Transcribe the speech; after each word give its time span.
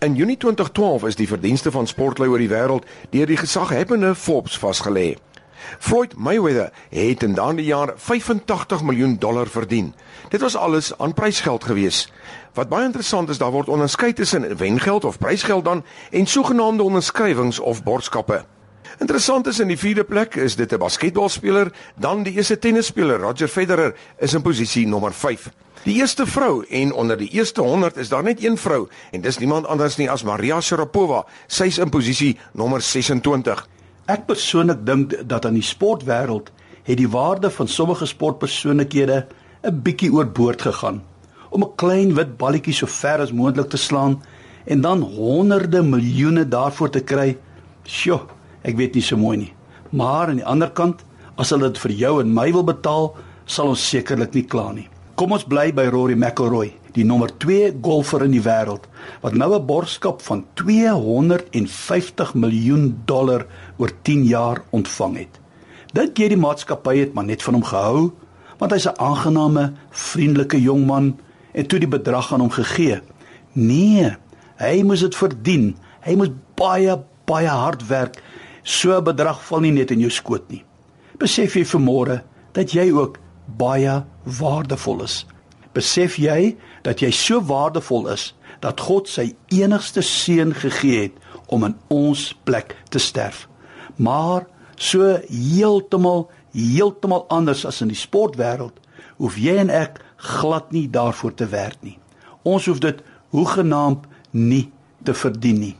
In 0.00 0.14
Junie 0.14 0.36
2012 0.36 1.04
is 1.04 1.16
die 1.16 1.28
verdienste 1.28 1.70
van 1.70 1.86
sportlui 1.86 2.30
oor 2.32 2.40
die 2.40 2.48
wêreld 2.48 2.86
deur 3.12 3.26
die 3.28 3.36
gesaghebbende 3.36 4.14
Forbes 4.16 4.54
vasgelê. 4.56 5.18
Floyd 5.76 6.14
Mayweather 6.16 6.70
het 6.88 7.22
in 7.26 7.34
daardie 7.36 7.66
jaar 7.66 7.92
85 7.96 8.80
miljoen 8.82 9.18
dollar 9.20 9.46
verdien. 9.52 9.90
Dit 10.32 10.40
was 10.40 10.56
alles 10.56 10.88
aan 10.98 11.12
prysgeld 11.12 11.64
gewees. 11.68 12.06
Wat 12.56 12.72
baie 12.72 12.88
interessant 12.88 13.28
is, 13.28 13.38
daar 13.38 13.52
word 13.52 13.68
onderskei 13.68 14.12
tussen 14.12 14.56
wengeld 14.56 15.04
of 15.04 15.18
prysgeld 15.18 15.64
dan 15.64 15.84
en 16.10 16.26
sogenaamde 16.26 16.82
onderskrywings 16.82 17.58
of 17.58 17.82
borgskappe. 17.82 18.44
Interessant 19.00 19.46
is 19.48 19.58
in 19.62 19.70
die 19.72 19.78
vierde 19.80 20.04
plek 20.04 20.34
is 20.36 20.56
dit 20.56 20.72
'n 20.72 20.78
basketbalspeler, 20.78 21.72
dan 21.96 22.22
die 22.22 22.34
eerste 22.36 22.58
tennisspeler 22.58 23.20
Roger 23.20 23.48
Federer 23.48 23.94
is 24.18 24.34
in 24.34 24.42
posisie 24.42 24.86
nommer 24.86 25.12
5. 25.12 25.48
Die 25.84 25.94
eerste 25.94 26.26
vrou 26.26 26.64
en 26.68 26.92
onder 26.92 27.16
die 27.16 27.28
eerste 27.28 27.62
100 27.62 27.96
is 27.96 28.08
daar 28.08 28.22
net 28.22 28.44
een 28.44 28.56
vrou 28.56 28.88
en 29.10 29.20
dis 29.20 29.38
niemand 29.38 29.66
anders 29.66 29.96
nie 29.96 30.10
as 30.10 30.22
Maria 30.22 30.60
Sharapova. 30.60 31.24
Sy's 31.46 31.78
in 31.78 31.88
posisie 31.88 32.38
nommer 32.52 32.82
26. 32.82 33.68
Ek 34.06 34.26
persoonlik 34.26 34.84
dink 34.86 35.28
dat 35.28 35.46
aan 35.46 35.54
die 35.54 35.62
sportwêreld 35.62 36.50
het 36.82 36.96
die 36.96 37.08
waarde 37.08 37.50
van 37.50 37.68
sommige 37.68 38.06
sportpersoonlikhede 38.06 39.26
'n 39.62 39.82
bietjie 39.82 40.12
oorboord 40.12 40.62
gegaan 40.62 41.02
om 41.48 41.62
'n 41.62 41.74
klein 41.76 42.14
wit 42.14 42.36
balletjie 42.36 42.74
so 42.74 42.86
ver 42.86 43.20
as 43.20 43.32
moontlik 43.32 43.68
te 43.68 43.76
slaan 43.76 44.22
en 44.64 44.80
dan 44.80 45.00
honderde 45.00 45.82
miljoene 45.82 46.48
daarvoor 46.48 46.90
te 46.90 47.00
kry. 47.00 47.38
Sjoe, 47.84 48.20
ek 48.62 48.76
weet 48.76 48.94
nie 48.94 49.02
so 49.02 49.16
mooi 49.16 49.36
nie. 49.36 49.52
Maar 49.90 50.28
aan 50.28 50.40
die 50.42 50.46
ander 50.46 50.70
kant, 50.70 51.04
as 51.36 51.50
hulle 51.50 51.70
dit 51.70 51.78
vir 51.78 51.92
jou 52.04 52.20
en 52.20 52.34
my 52.34 52.50
wil 52.52 52.64
betaal, 52.64 53.14
sal 53.46 53.72
ons 53.72 53.88
sekerlik 53.90 54.34
nie 54.34 54.46
kla 54.46 54.70
nie. 54.72 54.88
Kom 55.16 55.32
ons 55.36 55.44
bly 55.44 55.70
by 55.76 55.88
Rory 55.92 56.14
McIlroy, 56.16 56.70
die 56.94 57.04
nommer 57.04 57.32
2 57.42 57.74
golfer 57.84 58.24
in 58.24 58.32
die 58.34 58.44
wêreld 58.44 58.86
wat 59.22 59.34
nou 59.34 59.54
'n 59.54 59.66
borgskap 59.66 60.22
van 60.22 60.44
250 60.54 62.34
miljoen 62.34 63.02
dollar 63.04 63.46
oor 63.78 63.90
10 64.02 64.24
jaar 64.24 64.62
ontvang 64.70 65.16
het. 65.16 65.40
Dink 65.92 66.18
jy 66.18 66.28
die 66.28 66.36
maatskappy 66.36 66.98
het 66.98 67.14
maar 67.14 67.24
net 67.24 67.42
van 67.42 67.54
hom 67.54 67.64
gehou 67.64 68.12
want 68.58 68.72
hy's 68.72 68.86
'n 68.86 68.98
aangename, 68.98 69.72
vriendelike 69.90 70.60
jong 70.60 70.86
man 70.86 71.18
en 71.52 71.66
toe 71.66 71.78
die 71.78 71.88
bedrag 71.88 72.32
aan 72.32 72.40
hom 72.40 72.50
gegee? 72.50 73.00
Nee, 73.52 74.16
hy 74.56 74.82
moes 74.82 75.00
dit 75.00 75.14
verdien. 75.14 75.76
Hy 76.00 76.14
moes 76.14 76.30
baie 76.54 76.98
baie 77.26 77.48
hard 77.48 77.86
werk. 77.86 78.22
So 78.70 78.94
'n 78.96 79.04
bedrag 79.04 79.42
val 79.48 79.60
nie 79.60 79.72
net 79.74 79.90
in 79.90 80.00
jou 80.00 80.10
skoot 80.10 80.46
nie. 80.50 80.64
Besef 81.18 81.56
jy 81.56 81.64
vanmôre 81.64 82.22
dat 82.52 82.72
jy 82.72 82.92
ook 82.92 83.18
baie 83.58 84.04
waardevol 84.24 85.02
is. 85.02 85.26
Besef 85.74 86.16
jy 86.16 86.56
dat 86.82 87.00
jy 87.00 87.10
so 87.10 87.40
waardevol 87.40 88.08
is 88.08 88.34
dat 88.60 88.80
God 88.80 89.08
sy 89.08 89.34
enigste 89.48 90.02
seun 90.02 90.54
gegee 90.54 91.02
het 91.02 91.12
om 91.48 91.64
in 91.64 91.74
ons 91.88 92.36
plek 92.44 92.76
te 92.90 92.98
sterf. 92.98 93.48
Maar 93.96 94.46
so 94.76 95.18
heeltemal 95.28 96.30
heeltemal 96.52 97.26
anders 97.28 97.64
as 97.66 97.80
in 97.80 97.88
die 97.88 97.98
sportwêreld, 97.98 98.74
hoef 99.18 99.36
jy 99.38 99.56
en 99.56 99.70
ek 99.70 100.00
glad 100.16 100.72
nie 100.72 100.88
daarvoor 100.90 101.34
te 101.34 101.46
werk 101.46 101.78
nie. 101.82 101.98
Ons 102.42 102.66
hoef 102.66 102.78
dit 102.78 103.02
hoegenaamd 103.30 104.06
nie 104.30 104.70
te 105.04 105.14
verdien 105.14 105.58
nie. 105.58 105.76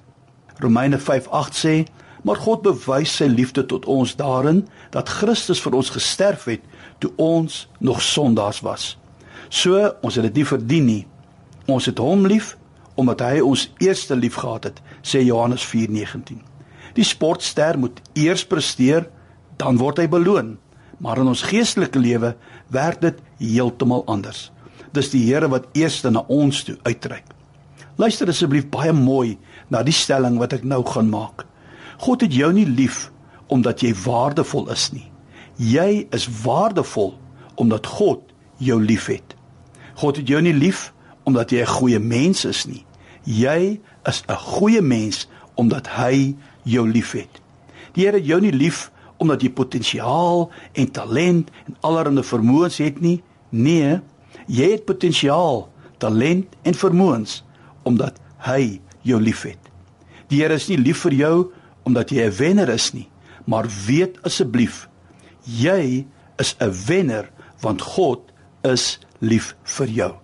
Romeine 0.58 0.98
5:8 0.98 1.54
sê: 1.54 1.86
"Maar 2.22 2.36
God 2.36 2.62
bewys 2.62 3.16
sy 3.16 3.24
liefde 3.24 3.66
tot 3.66 3.86
ons 3.86 4.16
daarin 4.16 4.68
dat 4.90 5.08
Christus 5.08 5.60
vir 5.60 5.74
ons 5.74 5.90
gesterf 5.90 6.44
het 6.44 6.60
toe 6.98 7.12
ons 7.16 7.68
nog 7.78 8.02
sondaars 8.02 8.60
was. 8.60 8.98
So, 9.48 9.94
ons 10.02 10.14
het 10.14 10.24
dit 10.24 10.34
nie 10.34 10.46
verdien 10.46 10.84
nie. 10.84 11.06
Ons 11.66 11.86
het 11.86 11.98
hom 11.98 12.26
lief 12.26 12.56
omdat 12.94 13.20
hy 13.20 13.40
ons 13.40 13.70
eerste 13.78 14.16
lief 14.16 14.34
gehad 14.34 14.64
het, 14.64 14.80
sê 15.02 15.22
Johannes 15.24 15.64
4:19. 15.64 16.42
Die 16.94 17.04
sportster 17.04 17.78
moet 17.78 18.00
eers 18.12 18.44
presteer, 18.44 19.08
dan 19.56 19.78
word 19.80 19.98
hy 19.98 20.08
beloon. 20.08 20.58
Maar 20.98 21.18
in 21.22 21.30
ons 21.32 21.42
geestelike 21.42 21.98
lewe 21.98 22.34
werk 22.68 23.00
dit 23.00 23.18
heeltemal 23.38 24.04
anders. 24.06 24.50
Dis 24.92 25.10
die 25.10 25.22
Here 25.24 25.48
wat 25.48 25.68
eers 25.72 26.02
na 26.02 26.24
ons 26.28 26.64
toe 26.64 26.76
uitreik. 26.82 27.24
Luister 27.96 28.28
asseblief 28.28 28.68
baie 28.72 28.92
mooi 28.92 29.38
na 29.68 29.82
die 29.82 29.94
stelling 29.94 30.38
wat 30.38 30.52
ek 30.52 30.64
nou 30.64 30.82
gaan 30.84 31.08
maak. 31.12 31.46
God 32.00 32.22
het 32.24 32.32
jou 32.32 32.52
nie 32.56 32.66
lief 32.66 33.10
omdat 33.52 33.82
jy 33.84 33.90
waardevol 34.04 34.70
is 34.72 34.88
nie. 34.94 35.04
Jy 35.60 36.06
is 36.16 36.28
waardevol 36.42 37.12
omdat 37.60 37.86
God 37.86 38.22
jou 38.56 38.78
liefhet. 38.80 39.34
God 40.00 40.16
het 40.16 40.28
jou 40.28 40.40
nie 40.40 40.54
lief 40.56 40.92
omdat 41.28 41.50
jy 41.50 41.60
'n 41.60 41.74
goeie 41.76 41.98
mens 41.98 42.44
is 42.44 42.64
nie. 42.66 42.84
Jy 43.24 43.80
is 44.08 44.22
'n 44.28 44.36
goeie 44.36 44.80
mens 44.80 45.28
omdat 45.54 45.86
hy 45.86 46.36
jou 46.64 46.88
liefhet. 46.88 47.40
Die 47.92 48.04
Here 48.04 48.16
het 48.16 48.26
jou 48.26 48.40
nie 48.40 48.52
lief 48.52 48.90
omdat 49.18 49.42
jy 49.42 49.50
potensiaal 49.50 50.50
en 50.72 50.90
talent 50.90 51.50
en 51.66 51.76
allerlei 51.80 52.24
vermoëns 52.24 52.78
het 52.78 53.00
nie. 53.00 53.22
Nee, 53.50 54.00
jy 54.46 54.70
het 54.70 54.84
potensiaal, 54.84 55.68
talent 55.98 56.46
en 56.62 56.74
vermoëns 56.74 57.44
omdat 57.82 58.20
hy 58.38 58.80
jou 59.02 59.20
liefhet. 59.20 59.58
Die 60.28 60.40
Here 60.40 60.54
is 60.54 60.68
nie 60.68 60.78
lief 60.78 60.98
vir 61.04 61.12
jou 61.12 61.50
omdat 61.90 62.10
jy 62.14 62.28
'n 62.30 62.36
wenner 62.38 62.68
is 62.68 62.92
nie, 62.92 63.08
maar 63.44 63.66
weet 63.86 64.22
asseblief 64.22 64.88
Jy 65.44 66.06
is 66.36 66.54
'n 66.58 66.72
wenner 66.86 67.30
want 67.60 67.82
God 67.82 68.20
is 68.62 68.98
lief 69.18 69.56
vir 69.62 69.86
jou. 69.86 70.14